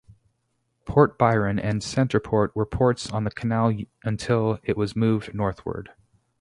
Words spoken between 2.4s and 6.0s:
were ports on the canal until it was moved northward.